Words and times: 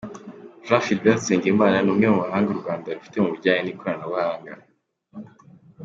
Jean 0.65 0.81
Philbert 0.85 1.17
Nsengimana 1.21 1.77
ni 1.81 1.89
umwe 1.93 2.07
mu 2.13 2.17
bahanga 2.23 2.49
u 2.51 2.59
Rwanda 2.61 2.95
rufite 2.95 3.17
mu 3.23 3.29
bijyanye 3.33 3.61
n’ikoranabuhanga. 3.63 4.53